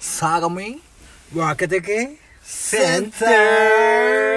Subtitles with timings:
[0.00, 0.60] 相模
[1.34, 4.29] 若手系センター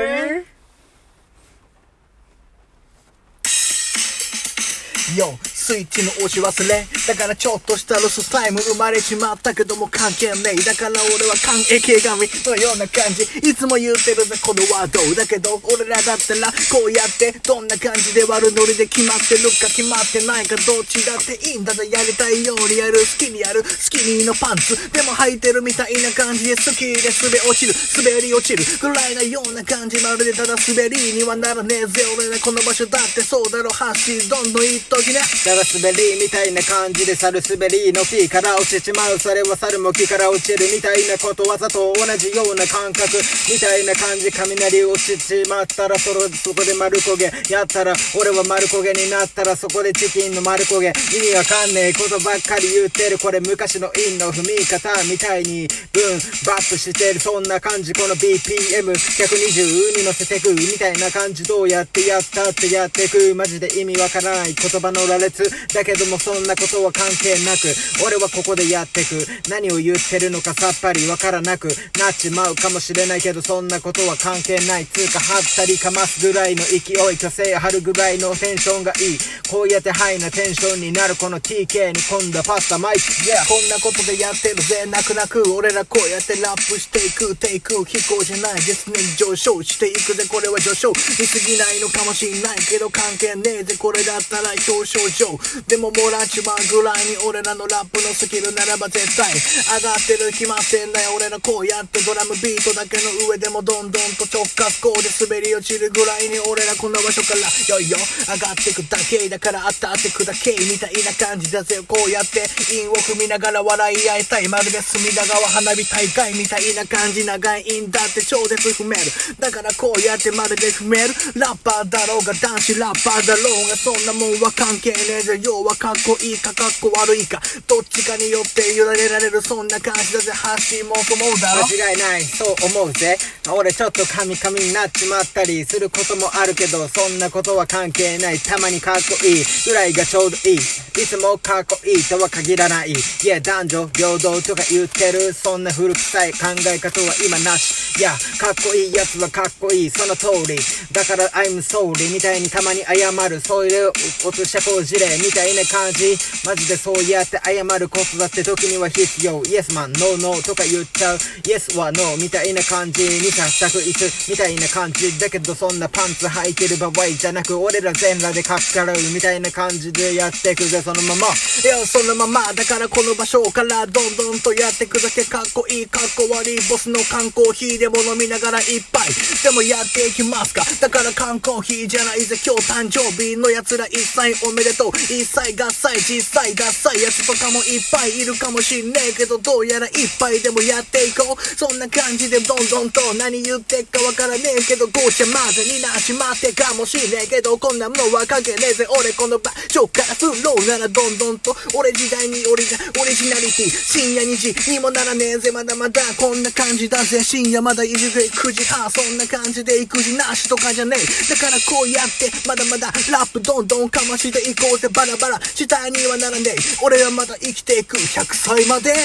[5.63, 6.83] スイッチの押し忘れ。
[7.07, 11.79] だからちょっとしたロスタイム生まれちまったけども関係ねえだから俺は関係。
[11.79, 13.23] 神のような感じ？
[13.47, 21.87] いつも言うてるぜこのワードだけど俺らだったらこうやってどんな感じで悪ノリで決まってるか決まってないかどっちだっていいんだぜ。
[21.87, 22.99] やりたいようにやる。
[22.99, 24.75] 好きにやるスキニーのパンツ。
[24.91, 27.73] でも履いてるみたいな感じで好きで滑落ちる。
[28.03, 32.03] 滑り落ちるぐらいなような感じまるでただ滑りにはならねえぜ。
[32.17, 33.69] 俺らこの場所だってそうだろ。
[33.71, 35.21] 走りどんどん行っときね
[35.53, 56.17] ただ滑りみたいな感じで猿滑りの T から落ちちまうそれは猿も木から落ちるみたいなことわざと同じような感覚みたいな感じ雷落ちちまったらそろそこで丸焦げやったら俺は丸焦げになったらそこでチキンの丸焦げ意味わかんねえことばっかり言ってるこれ昔のインの踏み方みたいにブン
[56.49, 61.43] バップしてるそんな感じこの BPM120 に乗せてくみたいな感じ。
[61.43, 63.35] どうやってやったってやってく。
[63.35, 64.53] マジで意味わからない。
[64.53, 65.42] 言葉の羅列
[65.73, 67.73] だけどもそんなことは関係なく
[68.05, 69.25] 俺はここでやってく。
[69.49, 71.67] 何を言ってるのかさっぱりわからなく
[71.99, 79.17] なっちまうかもしれないけどそんなことは関係ないつうか張ったりかますぐらいの勢い虚勢張るぐらいのテンションがいい。
[79.49, 83.01] こうやってハイなテンションになるこの TK に込んだパスタマイク。
[83.01, 84.85] Yeah こんなことでやってるぜ。
[84.87, 85.43] 泣く泣く。
[85.53, 87.35] 俺らこうやってラップしていく。
[87.35, 88.61] テイク飛行じゃない。
[88.61, 90.25] 実に上昇していくぜ。
[90.29, 90.91] これは上昇。
[90.91, 93.75] 見すぎないのかもしんないけど関係ねえぜ。
[93.77, 95.32] これだったら表彰状
[95.67, 119.01] でももらっちまうぐらいに俺らのラップのスキルならば絶対上がってる決まってんだよ俺らこうやってドラムビートだけの上でもどんどんと直角こうで滑り落ちるぐらいに俺らこの場所からよいよ上がってくだけだから当たってくだけみたいな感じだぜこうやって韻を踏みながら笑い合いたいまるで隅田川花火大会みたいな感じ長い韻だって超絶踏める
[119.39, 130.31] だからこうやってまるで踏めるラッパーだろうが男子ラッパーだろうがそんなもんは関係ねえぜ要はかっこいいかかっこ悪いかどっちかによって委ねられるそんな感じだぜ。
[130.31, 131.65] 発信もと思うだろ。
[131.65, 132.23] 間違いない。
[132.23, 133.17] そう思うぜ。
[133.49, 138.39] 俺ちょっとカミカミになっちまったりすることもあるけどそんなことは関係ない。
[138.39, 139.45] たまにかっこいい。
[139.65, 140.55] ぐらいがちょうどいい。
[140.55, 140.59] い
[141.07, 142.91] つもかっこいいとは限らない。
[142.91, 145.33] いや男女平等とか言ってる。
[145.33, 147.99] そんな古臭い考え方は今なし。
[147.99, 149.89] いやかっこいいやつはかっこいい。
[149.89, 150.57] その通り。
[150.91, 153.39] だから I'm sorry みたいにたまに謝る。
[153.39, 156.17] そういう落としたこう事みたいな感じ。
[156.45, 159.41] マジでそうやって謝ることだって時には必要。
[159.43, 161.17] Yes man no no とか言っちゃう。
[161.43, 163.03] Yes は No みたいな感じ。
[163.03, 165.19] にさ択一みたいな感じ。
[165.19, 168.97] だけどそんなパンツ履いてる場合じゃなく俺ら全裸でかっからう。
[169.13, 171.27] みたいな感じでやってくぜそのまま。
[171.27, 179.09] いや、そのまま、だからこの場所からどんどんとやってくだけかっこいい、かっこ悪い、ボスの缶コーヒーでも飲みながらいっぱい。
[179.43, 180.63] でもやっていきますか。
[180.81, 184.91] だから缶コーヒーじゃないぜ、今日誕生日の奴ら一切おめでとう。
[185.03, 191.41] 一切合切、実際合切、やつとかもいっぱいいるかもしんねえけど、どうやらいっぱいでもやっていこう。
[191.55, 217.97] そんな感じでどんどんと何言ってっかわからねえけど、ごちゃ混ぜになっちまってかもしんねえけど、こんなものは関係ねえぜ、俺この場所からフローならどんどんと俺時代に俺がオリジナリティ深夜2時にもならねえぜまだまだこんな感じだぜ深夜まだいるぜ9時半そんな感じで育児なしとかじゃねえだからこうやってまだまだラップどんどんかましていこうぜバラバラ時代にはならねえ俺はまだ生きていく。
[217.97, 218.89] 100歳まで。
[218.89, 218.95] や。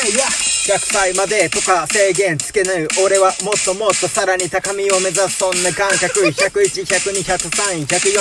[0.69, 2.87] 100歳までとか制限つけない。
[3.03, 5.39] 俺はもっともっとさらに高みを目指す。
[5.41, 6.21] そんな感覚。
[6.29, 8.21] 101、102、103、104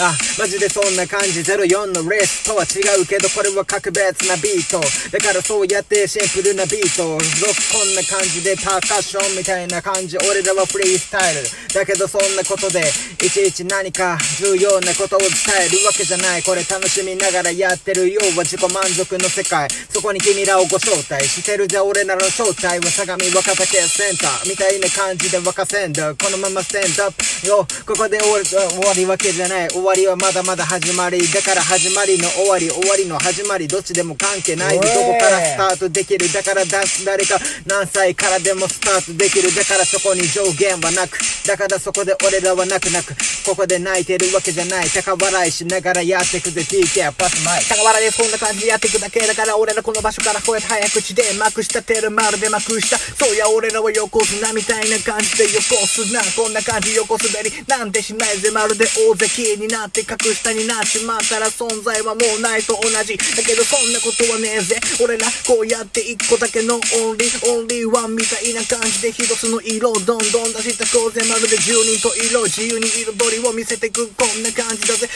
[0.00, 1.40] あ、マジでそんな感じ。
[1.40, 4.78] 04のレースとは違うけどこれは格別なビート。
[5.10, 7.02] だからそうやってシンプルなビート。
[7.02, 7.26] ロック
[7.74, 10.16] こんな感じでパーカッションみたいな感じ。
[10.18, 11.42] 俺らはフリースタイル。
[11.74, 12.86] だけどそんなことで
[13.24, 15.28] いちいち何か重要なことを伝
[15.66, 16.42] えるわけじゃない。
[16.42, 19.68] これ楽しみながらやってる要は自己満足の世界。
[19.90, 21.68] そこに君らをご招待してる。
[21.68, 24.48] じゃ俺らの正体は相模若竹センター。
[24.48, 31.20] みたいな感じで沸かせんだこのままステンドアップよここで終わり終わりわけじゃない終わりはまだまだ始まり。
[31.32, 36.32] だから始まりの終わり終わりの始まりどっちでも関係ないどこからスタートできる。
[36.32, 41.18] だから出す誰か何歳からでもスタートできるだからそこに上限はなく。
[41.46, 42.90] だからそこで俺らは泣く。
[42.90, 44.88] 泣くここで泣いてるわけじゃない。
[44.88, 46.62] 高笑いしながらやってくぜ。
[46.62, 57.50] TK パスマイ高原でそんな感じでやっていくだけだから俺らこの場所からこうやって早口でまくしたてるまるで幕下そうや俺らは横綱みたいな感じで横すなこんな感じ横滑り。
[57.66, 63.16] なんてしないぜまるで大関になって格下になっちまったら存在はもうないと同じ。
[63.16, 64.76] だけどそんなことはねえぜ。
[65.02, 67.50] 俺らこうやって一個だけのオンリー。
[67.50, 72.44] オンリーワンみたいな感じで一つの色どんどん出してこうぜまるで十人と色。
[72.44, 74.06] 自由に彩りを見せてく。
[74.14, 75.08] こんな感じだぜ。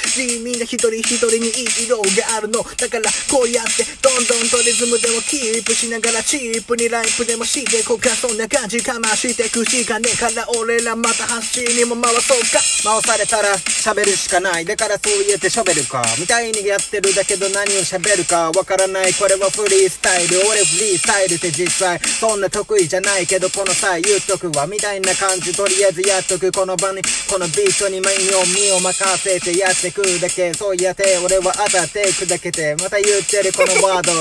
[0.43, 30.53] みんな一人一人にいい色があるのだからこうやってどんどんとリズムでもキープしながらチープにライプでもしてこうかそんな感じかましてくしかねえから俺らまた発信にも回そうか回されたら喋るしかないだからそう言えてショベルかみたいにやってるだけど何を喋るかわからないこれはフリースタイル俺フリースタイルって実際そんな得意じゃないけどこの際言っとくわみたいな感じとりあえずやっとくこの場にこのビートに身を身を任せてやってくだけ。
[30.55, 34.13] そうやって俺は当たって砕けてまた言ってるこのワード。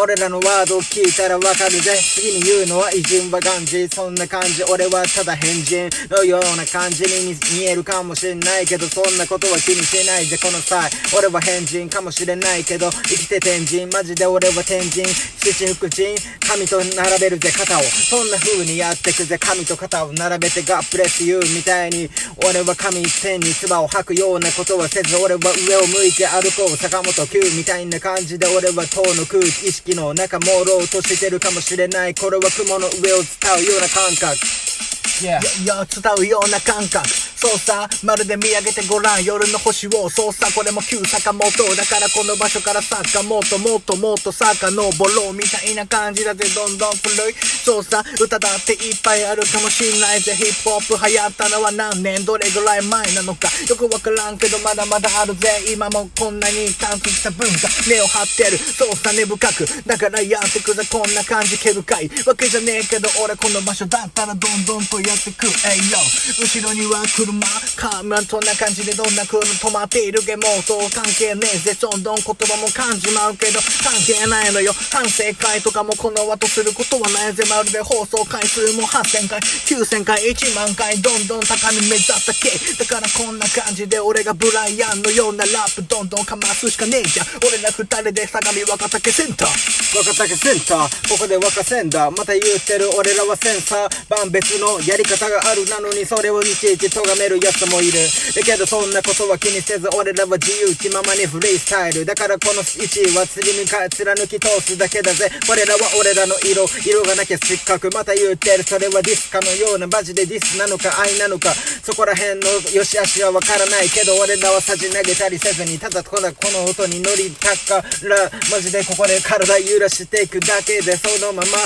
[0.00, 1.96] 俺らのワードを聞いたらわかるぜ。
[1.96, 4.64] 次に言うのは偉人は感じそんな感じ。
[4.64, 10.38] 俺はただ変人のような感じに見えるかもしれないけどそんなことは気にしないぜ。
[10.38, 15.06] この際俺は変人かもしれないけど生きて天神マジで俺は天神。
[15.40, 16.16] 七福神
[16.46, 17.82] 神と並べるぜ肩を。
[17.82, 19.38] そんな風にやってくぜ。
[19.38, 22.10] 神と肩を並べてガップレス言うみたいに。
[22.44, 26.79] 俺は神一点に唾を吐くようなことはせず俺は上を向いて歩こう。
[26.80, 32.14] 坂本九みたいな感じで俺は塔の空気意識の中朦朧としてるかもしれない。
[32.14, 34.99] これは雲の上を伝うような感覚。
[35.20, 35.36] Yeah.
[35.62, 37.06] いや伝うような感覚。
[37.06, 39.24] そうさまるで見上げてごらん。
[39.24, 40.08] 夜の星を。
[40.08, 41.44] そうさこれも旧坂本
[41.76, 46.48] だからこの場所から坂もっともっともっと坂登ろうみたいな感じだぜ。
[46.54, 47.34] どんどん古い。
[47.36, 50.32] そうさ歌だっていっぱいあるかもしんないぜ。
[50.32, 52.24] ヒップホップ流行ったのは何年？
[52.24, 53.48] どれぐらい前なのか。
[53.68, 55.48] よくわからんけどまだまだあるぜ。
[55.72, 57.68] 今もこんなに完成した文化。
[57.88, 58.56] 根を張ってる。
[58.56, 59.66] そうさ根深く。
[59.84, 60.82] だからやってくぜ。
[60.90, 61.58] こんな感じ。
[61.58, 62.10] 毛深い。
[62.24, 65.98] わけじゃねえけど俺この場所だったらどんどんとやってくえいよ
[66.38, 67.32] 後ろには車
[67.76, 74.72] カーマンそんな感じでどんな車止まっているけもそう関係ねえぜどんどん言葉も感じまうけど関係ないのよ。
[74.92, 87.26] 反省会とかもこの後することはないぜまるで放送回数も8000回9000回1万回どんどん高み目指ったけだからこんな感じで俺がブライアンのようなラップどんどんかますしかねえじゃん。
[87.46, 89.98] 俺ら二人で相模若竹センター。
[89.98, 91.10] 若竹センター。
[91.10, 92.16] ここで若センダー。
[92.16, 93.90] また言ってる俺らはセンサー。
[94.08, 97.98] 万別のやり方があるなのにそれをいちいち咎める奴もいる。
[98.34, 102.04] だけどそんなことは気にせず俺らは自由気ままにフリースタイル。
[102.04, 105.30] だからこの1位は釣りにか貫き通すだけだぜ。
[105.50, 106.66] 俺らは俺らの色。
[106.84, 107.90] 色がなきゃ失格。
[107.90, 108.62] また言ってる。
[108.64, 109.86] それはディスかのような。
[109.86, 111.52] マジでディスなのか愛なのか。
[111.82, 118.30] そこら辺の良し悪しはわからないけど俺らはさじ投げたりせずにただただこの音に乗りたから。
[118.50, 121.58] マジでここで体揺らしていくだけでそのまま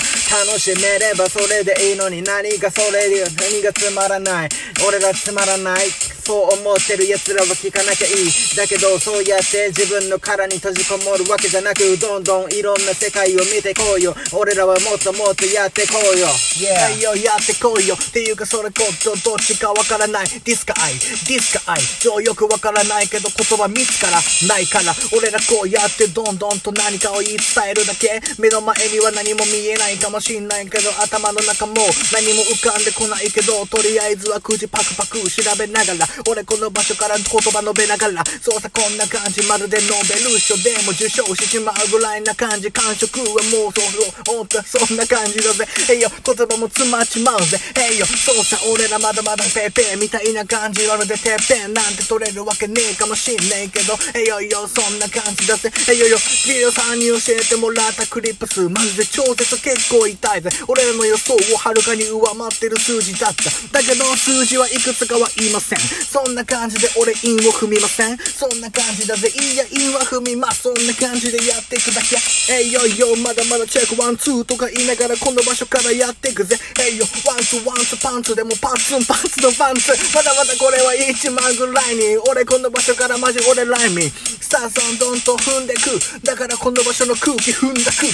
[0.48, 2.22] 楽しめればそれでいいのに。
[2.22, 4.48] 何がそれで何がつまらない。
[4.86, 5.86] 俺がつまらない。
[6.24, 8.56] そう思ってる奴らは聞かなきゃいい。
[8.56, 14.16] だけどそうやって自分の殻に閉じこもるわけじゃなくどんどんいろんな世界を見てこうよ。
[14.32, 16.26] 俺らはもっともっとやってこうよ。
[16.56, 16.96] Yeah.
[16.96, 20.28] よやってこいよっていうかそれこそどっちかわからない。
[20.44, 24.16] ディスか愛ディスか愛上よくわからないけど言葉見つから
[24.48, 24.96] ないから。
[25.12, 28.22] 俺らこうやってどんどんと何かを言い伝えるだけ。
[28.38, 31.74] 目の前には何も見えないかもしんないけど頭の中も
[32.12, 45.66] 何も浮かんでこないけどとりあえずはくじパクパク調べながら俺この場所から言葉述べながらそうさこんな感じまるでノーベル賞でも受賞しちまうぐらいな感じ感触はもうそうおったそんな感じだぜ。
[45.90, 47.58] えいよ言葉も詰まっちまうぜ。
[47.76, 53.94] えいよそうさ俺らまだまだペーペーみたいな感じまるでてっぺんなんて取れるわけねえかもしんねえけど。
[54.14, 55.70] えいよいよそんな感じだぜ。
[55.88, 60.50] えいよいよビデオさんに教えてもらったクリップ数マジで超絶結構痛いぜ。
[60.68, 63.44] 俺らの予想をはるかに上回ってる数字だった。
[63.78, 65.78] だけど数字はいくつかは言いません。
[66.04, 68.16] そんな感じで俺韻を踏みません。
[68.18, 69.28] そんな感じだぜ。
[69.28, 70.62] いや韻は踏みます。
[70.62, 72.16] そんな感じでやっていくだけ
[72.52, 74.00] えいよいよまだまだチェック。
[74.00, 76.56] ワンツーとか言いながらこの場所からやっていくぜ。
[76.80, 79.90] えいよワンツーワンツーパンツでもパンツンパンツのパンツ。
[80.14, 82.16] まだまだこれは1万ぐらいに。
[82.28, 84.10] 俺この場所からマジ俺ライミン。
[84.10, 85.98] さあそんどんと踏んでく。
[86.22, 88.06] だからこの場所の空気踏んだく。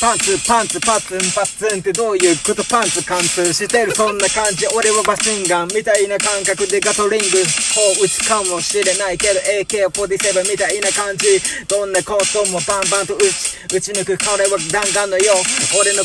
[0.00, 2.62] パンツパンツパツンパツンってどういうこと？
[2.64, 3.94] パンツ貫通してる。
[3.94, 4.66] そんな感じ。
[4.74, 11.40] 俺はマシンガンみたいな感覚でガトリング砲撃つかもしれないけど AK47 みたいな感じ。
[11.68, 15.80] どんなこともバンバンと撃ち撃ち抜くこれは弾丸のよう。
[15.80, 16.02] 俺の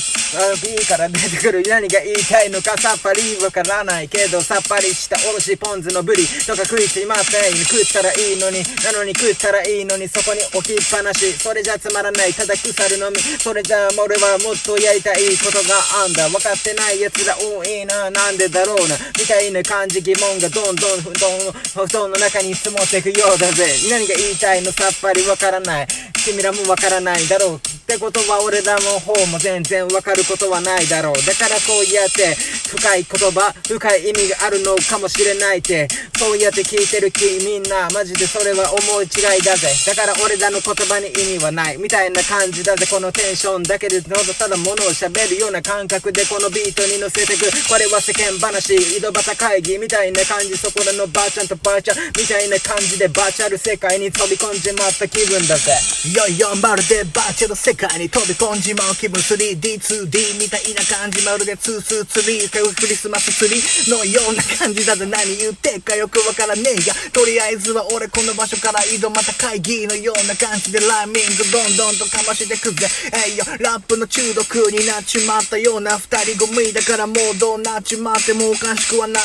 [0.61, 11.33] B から出てくる何が言いたいのかさっぱりわからないけどさっぱりしたおろしポン酢のブリとか食いついません食ったらいいのになのに食ったらいいのにそこに置きっぱなし。
[11.33, 12.33] それじゃつまらない。
[12.33, 13.17] ただ腐るのみ。
[13.19, 16.29] それじゃ俺はもっとやりたいことがあんだ。
[16.29, 18.11] 分かってない奴ら多いな。
[18.11, 18.95] なんでだろうな。
[19.19, 20.01] みたいな感じ。
[20.01, 23.63] 疑問がどんどん団布団の中に積もってくようだぜ。
[23.89, 25.87] 何が言いたいのさっぱりわからない。
[26.25, 27.27] 君らもわからない。
[27.27, 31.13] だろうってことは俺らの方も全然わかることはないだろう。
[31.25, 32.35] だからこうやって
[32.67, 35.87] 深い言葉深い意味があるのかもしれないって
[36.17, 39.67] そうやって聞いてる気みんなマジでそれは思い違いだぜ。
[39.87, 41.77] だから俺らの言葉に意味はない。
[41.77, 47.51] みたいな感じだぜこのテンションだけでただただ物を喋るような感覚でこのビートに乗せてく。
[47.67, 50.57] これは世間話井戸端会議みたいな感じ。
[50.57, 55.71] そこらのばあちゃんとばあちゃんみたいな感じでバーチャル世界に飛び込んじまった気分だぜ。
[56.09, 72.87] いやいやまるでバーチャル世界に飛び込んじまう気分 3D2D みたいな感じまるで223クリスマスツリーのような感じだぜ何言ってっかよくわからねえやとりあえずは俺この場所から井戸また会議のような感じでライミングどんどんとかましてくぜ
[73.27, 79.23] えいよラップの中毒になっちまったような二人組だからもうどうなっちまってもおかしくはない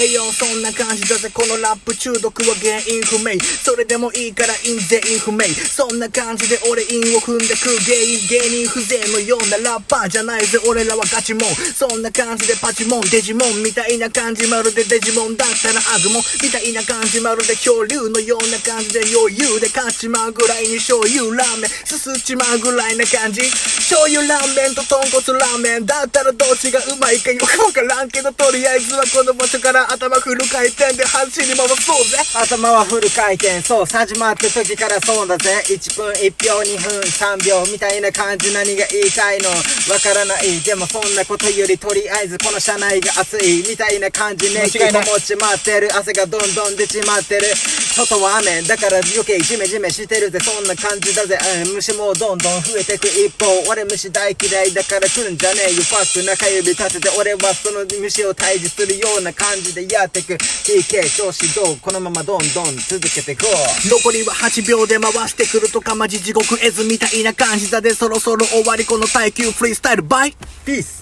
[0.00, 3.38] えいよそんな感じだぜこのラップ中毒は原因不明？
[3.40, 5.44] それでもいいから印全員不明。
[5.48, 11.54] そんな感じで俺韻を踏んでく芸人芸人風情のようなラッパーじゃないぜ俺らはガチモン。
[11.74, 21.70] そんな感じでパチモンデジモンみたいな感じまるでデジモンだったらアグモンみたいな感じまるで恐竜のような感じで余裕で勝ちまうぐらいに醤油ラーメン。
[21.84, 23.42] すすっちまうぐらいな感じ。
[23.82, 32.16] 醤油ラーメンと豚骨ラーメンだったらどっちがうまいかよくわからんけどとりあえずはこの場所から頭フル回転で走り回そうぜ。
[32.32, 33.60] 頭はフル回転。
[33.60, 35.50] そう始まった時からそうだぜ。
[35.66, 38.54] 1分1秒2分3秒みたいな感じ。
[38.54, 39.50] 何が言いたいの？
[39.50, 40.60] わからない。
[40.62, 44.62] でもそんなことよりとりあえずこの車内が暑いみたいな感じね。
[44.70, 45.04] 間違いない。
[45.04, 45.90] 気もちまってる。
[45.90, 47.50] 汗がどんどん出ちまってる。
[47.98, 48.62] 外は雨。
[48.62, 50.38] だから余計ジメジメしてるぜ。
[50.38, 53.50] そんな感じだぜ、うん、虫もどんどん増えてく一方。
[53.66, 55.74] 俺虫大嫌いだから来るんじゃねえ。
[55.74, 60.38] よファック中指立てて俺はその虫を退治するような感じでやってく。
[60.38, 61.76] TK 調子どう？
[61.80, 63.88] このままどんどん続けてこう。
[63.88, 70.34] 残りは8秒で回してくるとかマジ地獄絵図みたいな感じだでそろそろ終わりこの耐久フリースタイルバイ。
[70.64, 70.97] ピース